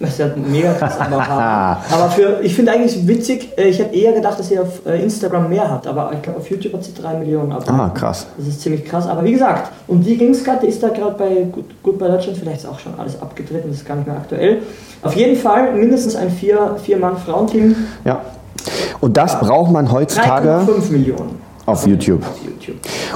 [0.00, 1.20] Das ist ja mega krass, aber,
[1.90, 5.02] aber für, ich finde eigentlich witzig, äh, ich hätte eher gedacht, dass sie auf äh,
[5.02, 7.80] Instagram mehr hat, aber ich glaube auf YouTube hat sie 3 Millionen Abonnenten.
[7.80, 8.26] Ah, krass.
[8.38, 11.16] Das ist ziemlich krass, aber wie gesagt, um die ging es gerade, ist da gerade
[11.18, 14.06] bei Gut, Gut bei Deutschland, vielleicht ist auch schon alles abgetreten, das ist gar nicht
[14.06, 14.62] mehr aktuell.
[15.02, 17.76] Auf jeden Fall mindestens ein Vier-Mann-Frauenteam.
[18.06, 18.22] Ja.
[19.00, 19.40] Und das ja.
[19.40, 20.62] braucht man heutzutage.
[20.64, 21.39] 5 Millionen.
[21.70, 22.22] Auf YouTube.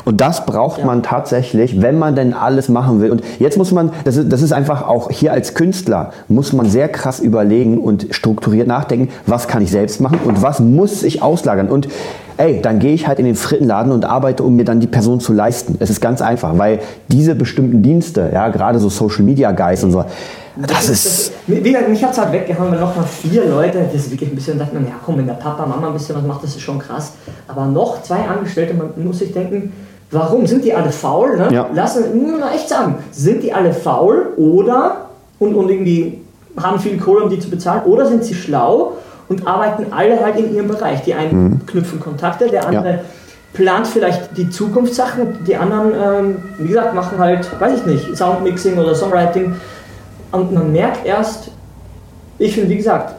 [0.05, 0.87] Und das braucht ja.
[0.87, 3.11] man tatsächlich, wenn man denn alles machen will.
[3.11, 6.67] Und jetzt muss man, das ist, das ist einfach auch hier als Künstler, muss man
[6.67, 11.23] sehr krass überlegen und strukturiert nachdenken, was kann ich selbst machen und was muss ich
[11.23, 11.69] auslagern.
[11.69, 11.89] Und
[12.37, 15.21] ey, dann gehe ich halt in den Frittenladen und arbeite, um mir dann die Person
[15.21, 15.77] zu leisten.
[15.81, 19.93] Es ist ganz einfach, weil diese bestimmten Dienste, ja, gerade so Social Media Guys und
[19.93, 20.05] so,
[20.57, 21.07] das, das ist.
[21.07, 24.11] Das, wie gesagt, mich hat es halt weggehauen, weil noch mal vier Leute, das ist
[24.11, 26.45] wirklich ein bisschen, dachte man, ja komm, wenn der Papa, Mama ein bisschen was macht,
[26.45, 27.15] das ist schon krass.
[27.49, 29.73] Aber noch zwei Angestellte, man muss sich denken,
[30.11, 30.47] warum?
[30.47, 31.37] Sind die alle faul?
[31.37, 31.49] Ne?
[31.53, 31.69] Ja.
[31.75, 36.21] Lassen, nur mal echt sagen, sind die alle faul oder und, und irgendwie
[36.57, 38.93] haben viel Kohle, um die zu bezahlen, oder sind sie schlau
[39.29, 41.03] und arbeiten alle halt in ihrem Bereich?
[41.03, 41.67] Die einen mhm.
[41.67, 42.91] knüpfen Kontakte, der andere.
[42.91, 43.01] Ja
[43.55, 48.77] plant vielleicht die Zukunftssachen, die anderen, ähm, wie gesagt, machen halt, weiß ich nicht, Soundmixing
[48.77, 49.55] oder Songwriting.
[50.35, 51.51] Und man merkt erst,
[52.39, 53.15] ich finde, wie gesagt,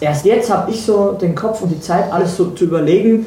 [0.00, 3.26] erst jetzt habe ich so den Kopf und die Zeit, alles so zu überlegen,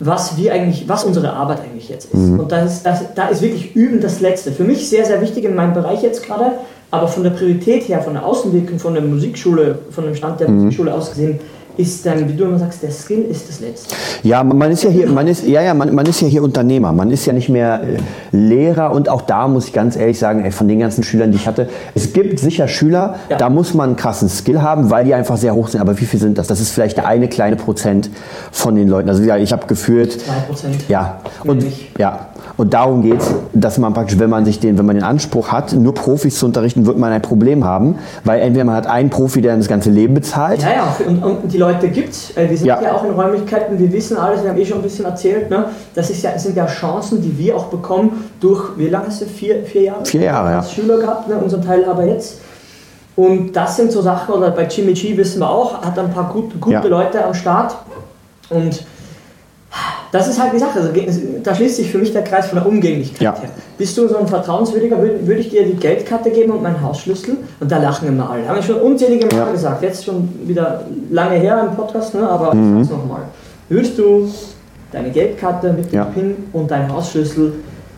[0.00, 2.14] was wir eigentlich, was unsere Arbeit eigentlich jetzt ist.
[2.14, 2.40] Mhm.
[2.40, 4.50] Und das ist, das, da ist wirklich Üben das Letzte.
[4.50, 6.52] Für mich sehr, sehr wichtig in meinem Bereich jetzt gerade,
[6.90, 10.48] aber von der Priorität her, von der Außenwirkung, von der Musikschule, von dem Stand der
[10.48, 10.56] mhm.
[10.56, 11.38] Musikschule aus gesehen,
[11.76, 13.94] ist dann, wie du immer sagst, der Skill ist das Letzte.
[14.22, 16.92] Ja, man ist ja hier, man ist, ja, ja, man, man ist ja hier Unternehmer.
[16.92, 20.44] Man ist ja nicht mehr äh, Lehrer und auch da muss ich ganz ehrlich sagen,
[20.44, 23.38] ey, von den ganzen Schülern, die ich hatte, es gibt sicher Schüler, ja.
[23.38, 25.80] da muss man einen krassen Skill haben, weil die einfach sehr hoch sind.
[25.80, 26.46] Aber wie viel sind das?
[26.46, 28.10] Das ist vielleicht der eine kleine Prozent
[28.50, 29.08] von den Leuten.
[29.08, 30.20] Also ja, ich habe gefühlt.
[30.20, 30.88] Zwei Prozent.
[30.88, 31.20] Ja.
[31.44, 31.64] Und,
[31.98, 32.28] ja.
[32.56, 35.48] Und darum geht es, dass man praktisch, wenn man sich den, wenn man den Anspruch
[35.50, 39.10] hat, nur Profis zu unterrichten, wird man ein Problem haben, weil entweder man hat einen
[39.10, 40.62] Profi, der das ganze Leben bezahlt.
[40.62, 42.36] Ja, ja, und, und die Leute gibt es.
[42.36, 42.80] Äh, wir sind ja.
[42.80, 42.94] ja.
[42.94, 45.50] auch in Räumlichkeiten, wir wissen alles, wir haben eh schon ein bisschen erzählt.
[45.50, 45.66] Ne?
[45.94, 49.26] Das, ist ja, sind ja Chancen, die wir auch bekommen durch, wie lange hast du?
[49.26, 50.04] Vier, vier Jahre?
[50.04, 50.58] Vier Jahre, ja.
[50.58, 51.36] Als Schüler gehabt, ne?
[51.36, 52.40] unser Teil aber jetzt.
[53.14, 56.32] Und das sind so Sachen, oder bei Jimmy G wissen wir auch, hat ein paar
[56.32, 56.84] gut, gute ja.
[56.84, 57.76] Leute am Start.
[58.48, 58.84] Und
[60.12, 60.78] das ist halt die Sache.
[60.78, 60.90] Also,
[61.42, 63.34] da schließt sich für mich der Kreis von der Umgänglichkeit ja.
[63.34, 63.48] her.
[63.78, 67.38] Bist du so ein Vertrauenswürdiger, würde ich dir die Geldkarte geben und meinen Hausschlüssel?
[67.58, 68.46] Und da lachen immer alle.
[68.46, 69.50] Haben wir schon unzählige Mal ja.
[69.50, 69.82] gesagt.
[69.82, 72.28] Jetzt schon wieder lange her im Podcast, ne?
[72.28, 72.82] aber mhm.
[72.82, 73.22] ich sag's nochmal.
[73.70, 74.30] Würdest du
[74.92, 76.04] deine Geldkarte mit dem ja.
[76.04, 77.54] PIN und deinen Hausschlüssel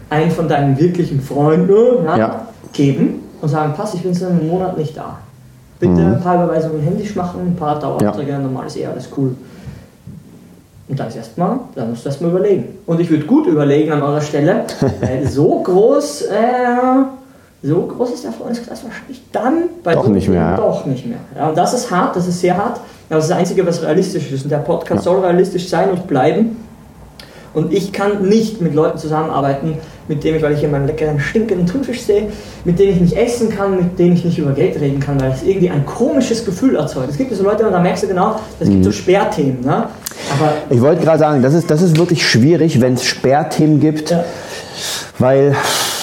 [0.08, 4.78] einen von deinen wirklichen Freunden ja, geben und sagen, pass, ich bin seit einem Monat
[4.78, 5.18] nicht da.
[5.80, 6.14] Bitte mhm.
[6.14, 9.34] ein paar Überweisungen händisch machen, ein paar Daueraufträge, normal ist eh alles cool.
[10.86, 12.78] Und dann ist erstmal, dann musst du erstmal überlegen.
[12.86, 14.64] Und ich würde gut überlegen an eurer Stelle,
[15.00, 16.34] äh, so groß, äh,
[17.62, 20.56] so groß ist der Freundeskreis wahrscheinlich dann bei doch nicht mehr.
[20.56, 21.18] Doch nicht mehr.
[21.34, 22.80] Ja, und das ist hart, das ist sehr hart.
[23.08, 24.44] Aber das ist das Einzige, was realistisch ist.
[24.44, 25.12] Und der Podcast ja.
[25.12, 26.56] soll realistisch sein und bleiben.
[27.54, 31.20] Und ich kann nicht mit Leuten zusammenarbeiten, mit denen ich, weil ich hier meinen leckeren,
[31.20, 32.28] stinkenden Thunfisch sehe,
[32.64, 35.30] mit denen ich nicht essen kann, mit denen ich nicht über Geld reden kann, weil
[35.30, 37.10] es irgendwie ein komisches Gefühl erzeugt.
[37.10, 38.84] Es gibt so Leute, und da merkst du genau, es gibt mhm.
[38.84, 39.60] so Sperrthemen.
[39.60, 39.86] Ne?
[40.70, 44.24] Ich wollte gerade sagen, das ist, das ist wirklich schwierig, wenn es Sperrthemen gibt, ja.
[45.18, 45.56] weil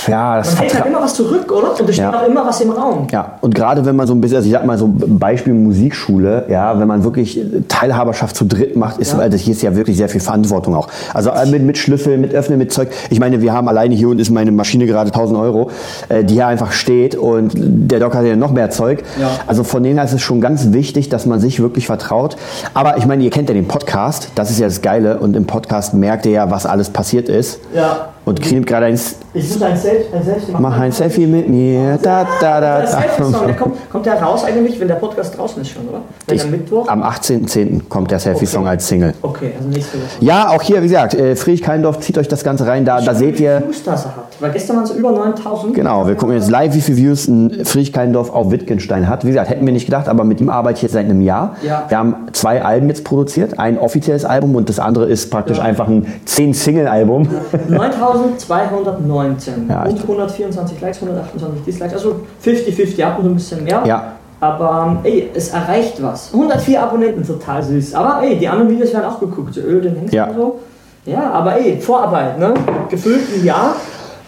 [0.07, 1.79] ja, das Man hält halt immer was zurück, oder?
[1.79, 3.07] Und es steht auch immer was im Raum.
[3.11, 6.45] Ja, und gerade wenn man so ein bisschen, also ich sag mal so Beispiel Musikschule,
[6.49, 9.19] ja, wenn man wirklich Teilhaberschaft zu dritt macht, ist, ja.
[9.19, 10.87] also hier ist ja wirklich sehr viel Verantwortung auch.
[11.13, 12.89] Also äh, mit, mit Schlüssel, mit Öffnen, mit Zeug.
[13.09, 15.71] Ich meine, wir haben alleine hier und ist meine Maschine gerade 1000 Euro,
[16.09, 19.03] äh, die hier einfach steht und der Doc hat ja noch mehr Zeug.
[19.19, 19.29] Ja.
[19.47, 22.37] Also von dem her ist es schon ganz wichtig, dass man sich wirklich vertraut.
[22.73, 25.45] Aber ich meine, ihr kennt ja den Podcast, das ist ja das Geile und im
[25.45, 27.59] Podcast merkt ihr ja, was alles passiert ist.
[27.75, 28.09] Ja.
[28.31, 28.99] Und kriegt gerade ein.
[29.33, 30.61] Ich muss ein Selfie, ein Selfie machen.
[30.61, 31.97] Mach ein Selfie mit mir.
[32.01, 33.01] Da, da, da, da.
[33.45, 36.01] Der kommt, kommt der raus eigentlich, wenn der Podcast draußen ist schon, oder?
[36.27, 36.87] Wenn ich, Mittwoch?
[36.87, 37.87] Am 18.10.
[37.89, 38.69] kommt der Selfie-Song okay.
[38.69, 39.13] als Single.
[39.21, 40.07] Okay, also nächste Woche.
[40.19, 42.85] Ja, auch hier, wie gesagt, äh, Friedrich Keindorf, zieht euch das Ganze rein.
[42.85, 43.63] Da, da seht ihr.
[43.65, 44.13] Views das hat.
[44.39, 45.73] Weil gestern waren es über 9000.
[45.73, 49.23] Genau, wir gucken jetzt live, wie viele Views ein Friedrich Keindorf auf Wittgenstein hat.
[49.23, 51.55] Wie gesagt, hätten wir nicht gedacht, aber mit ihm arbeite ich jetzt seit einem Jahr.
[51.61, 51.85] Ja.
[51.87, 53.59] Wir haben zwei Alben jetzt produziert.
[53.59, 55.63] Ein offizielles Album und das andere ist praktisch ja.
[55.63, 57.27] einfach ein 10-Single-Album.
[57.69, 57.77] Ja.
[57.77, 63.81] 9000 1219 Ja, und 124 Likes, 128 Dislikes, also 50-50, ab und ein bisschen mehr.
[63.85, 64.13] Ja.
[64.39, 66.33] Aber ey, es erreicht was.
[66.33, 67.93] 104 Abonnenten, total süß.
[67.93, 70.25] Aber ey, die anderen Videos werden auch geguckt, so Öl, den Hengst Ja.
[70.27, 70.59] und so.
[71.05, 72.53] Ja, aber ey, Vorarbeit, ne?
[72.89, 73.75] Gefüllt ein Jahr.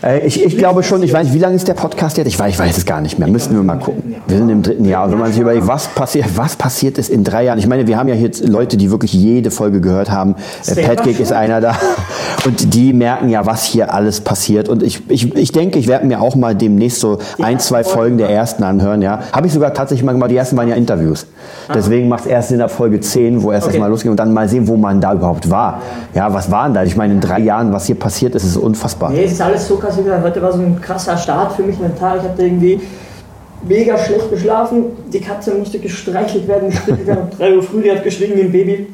[0.04, 2.28] Äh, Ich, ich glaube schon, ich weiß nicht, wie lange ist der Podcast jetzt?
[2.28, 3.28] Ich weiß, ich weiß es gar nicht mehr.
[3.28, 4.16] Müssten wir mal gucken.
[4.28, 5.06] Wir sind im dritten Jahr.
[5.06, 7.60] Und wenn man sich überlegt, was passiert, was passiert ist in drei Jahren.
[7.60, 10.36] Ich meine, wir haben ja jetzt Leute, die wirklich jede Folge gehört haben.
[10.66, 11.76] Äh, Sehr Pat Gig ist einer da.
[12.46, 14.68] Und die merken ja, was hier alles passiert.
[14.70, 18.18] Und ich, ich, ich denke, ich werde mir auch mal demnächst so ein, zwei Folgen
[18.18, 19.02] der ersten anhören.
[19.02, 20.32] Ja, Habe ich sogar tatsächlich mal gemacht.
[20.32, 21.26] Die ersten waren ja Interviews.
[21.74, 23.74] Deswegen macht es erst in der Folge 10, wo erst Okay.
[23.78, 25.82] das mal losging und dann mal sehen, wo man da überhaupt war.
[26.14, 26.84] Ja, was war denn da?
[26.84, 29.12] Ich meine, in drei Jahren, was hier passiert ist, ist unfassbar.
[29.12, 29.93] Nee, es ist alles so krass.
[29.98, 32.18] Wie gesagt, Heute war so ein krasser Start für mich mental.
[32.18, 32.82] Ich hatte irgendwie
[33.68, 34.86] mega schlecht geschlafen.
[35.12, 37.30] Die Katze musste gestreichelt werden, gestrickelt werden.
[37.32, 38.94] Um 3 Uhr früh, die hat geschrien wie ein Baby.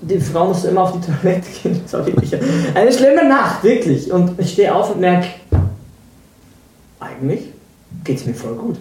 [0.00, 1.80] Die Frau musste immer auf die Toilette gehen.
[1.82, 2.34] Das war wirklich
[2.74, 4.12] eine schlimme Nacht, wirklich.
[4.12, 5.28] Und ich stehe auf und merke,
[7.00, 7.44] eigentlich
[8.04, 8.76] geht es mir voll gut.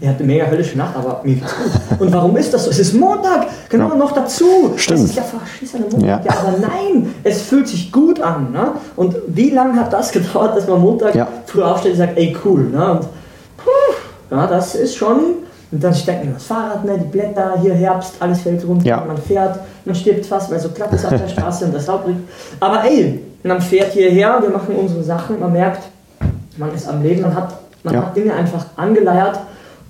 [0.00, 2.00] Ich hatte eine mega höllische Nacht, aber mir geht's gut.
[2.00, 2.70] Und warum ist das so?
[2.70, 4.72] Es ist Montag, genau, noch dazu.
[4.76, 5.00] Stimmt.
[5.00, 6.02] Es ist ja verschissener Montag.
[6.02, 6.20] Ja.
[6.24, 6.38] Ja.
[6.40, 8.52] aber nein, es fühlt sich gut an.
[8.52, 8.72] Ne?
[8.94, 11.26] Und wie lange hat das gedauert, dass man Montag Ja.
[11.46, 12.60] früh aufsteht und sagt, ey cool.
[12.70, 12.92] Ne?
[12.92, 13.00] Und
[13.56, 13.94] puh,
[14.30, 15.16] ja, das ist schon.
[15.70, 16.96] Und dann steckt man das Fahrrad, ne?
[16.96, 19.04] die Blätter, hier Herbst, alles fällt runter, Ja.
[19.06, 22.06] man fährt, man stirbt fast, weil so glatt ist auf der Straße und das Laub
[22.06, 22.20] liegt.
[22.60, 25.82] Aber ey, man fährt hierher, wir machen unsere Sachen, man merkt,
[26.56, 28.00] man ist am Leben, man hat, man Ja.
[28.06, 29.40] hat Dinge einfach angeleiert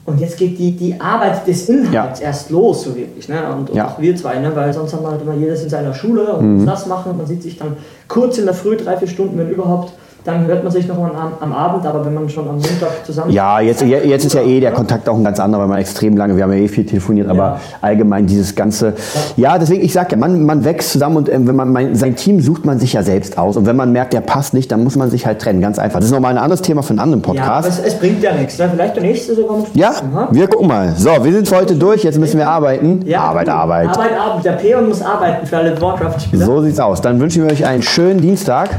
[0.08, 3.28] und jetzt geht die, die Arbeit des Inhalts erst los, so wirklich.
[3.28, 3.36] Ne?
[3.52, 3.84] Und, und Ja.
[3.84, 3.90] Mhm.
[3.90, 4.50] auch wir zwei, ne?
[4.54, 7.18] weil sonst haben wir halt immer jedes in seiner Schule und muss das machen und
[7.18, 7.76] man sieht sich dann
[8.08, 9.92] kurz in der Früh, drei, vier Stunden, wenn überhaupt,
[10.28, 13.04] dann hört man sich noch mal am, am Abend, aber wenn man schon am Montag
[13.04, 15.68] zusammen Ja, jetzt, je- jetzt ist ja eh der Kontakt auch ein ganz anderer, weil
[15.68, 17.60] man extrem lange, wir haben ja eh viel telefoniert, aber Ja.
[17.80, 18.92] allgemein dieses ganze,
[19.36, 22.14] ja, deswegen, ich sag ja, man, man wächst zusammen und äh, wenn man, mein, sein
[22.14, 24.84] Team sucht man sich ja selbst aus und wenn man merkt, der passt nicht, dann
[24.84, 25.98] muss man sich halt trennen, ganz einfach.
[25.98, 27.80] Das ist nochmal ein anderes Thema für einen anderen Ja, aber Podcast.
[27.80, 28.58] es, es bringt ja nichts.
[28.58, 28.68] Ne?
[28.70, 29.66] Vielleicht der nächste sogar noch.
[29.74, 30.28] Ja, Aha.
[30.30, 30.92] wir gucken mal.
[30.96, 33.00] So, wir sind für heute durch, jetzt müssen wir arbeiten.
[33.06, 33.52] Ja, Arbeit, cool.
[33.54, 33.88] Arbeit.
[33.88, 34.44] Arbeit, Arbeit.
[34.44, 36.44] Der Peon muss arbeiten für alle Warcraft-Spieler.
[36.44, 37.00] So sieht's aus.
[37.00, 38.70] Dann wünschen wir euch einen schönen Dienstag.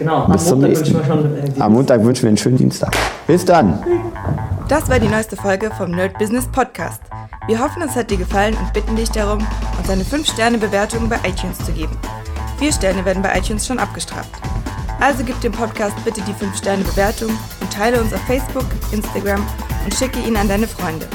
[0.00, 1.56] Genau, am Bis zum Montag nächsten wünschen wir schon.
[1.58, 2.96] Äh, Am Montag wünschen wir einen schönen Dienstag.
[3.26, 3.78] Bis dann.
[4.66, 7.02] Das war die neueste Folge vom Nerd Business Podcast.
[7.46, 9.46] Wir hoffen, es hat dir gefallen und bitten dich darum,
[9.78, 11.94] uns eine 5-Sterne-Bewertung bei iTunes zu geben.
[12.60, 14.30] 4 Sterne werden bei iTunes schon abgestraft.
[15.00, 17.28] Also gib dem Podcast bitte die 5-Sterne-Bewertung
[17.60, 19.42] und teile uns auf Facebook, Instagram
[19.84, 21.06] und schicke ihn an deine Freunde.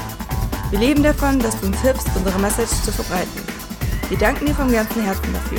[0.70, 3.42] Wir leben davon, dass du uns hilfst, unsere Message zu verbreiten.
[4.08, 5.58] Wir danken dir vom ganzen Herzen dafür.